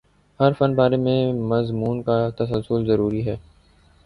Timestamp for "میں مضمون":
0.97-2.01